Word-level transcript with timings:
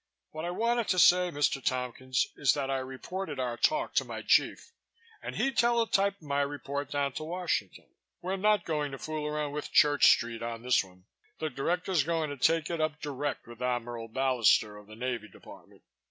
What 0.31 0.45
I 0.45 0.49
wanted 0.49 0.87
to 0.87 0.97
say, 0.97 1.29
Mr. 1.29 1.63
Tompkins, 1.63 2.25
is 2.35 2.55
that 2.55 2.71
I 2.71 2.79
reported 2.79 3.39
our 3.39 3.55
talk 3.55 3.93
to 3.93 4.03
my 4.03 4.23
chief 4.23 4.71
and 5.21 5.35
he 5.35 5.51
teletyped 5.51 6.23
my 6.23 6.41
report 6.41 6.89
down 6.89 7.11
to 7.11 7.23
Washington. 7.23 7.85
We're 8.19 8.35
not 8.35 8.65
going 8.65 8.93
to 8.93 8.97
fool 8.97 9.27
around 9.27 9.51
with 9.51 9.71
Church 9.71 10.07
Street 10.09 10.41
on 10.41 10.63
this 10.63 10.83
one. 10.83 11.05
The 11.37 11.51
Director's 11.51 12.01
going 12.03 12.31
to 12.31 12.37
take 12.37 12.67
it 12.71 12.81
up 12.81 12.99
direct 12.99 13.45
with 13.45 13.61
Admiral 13.61 14.09
Ballister 14.09 14.81
at 14.81 14.87
the 14.87 14.95
Navy 14.95 15.27
Department. 15.27 15.83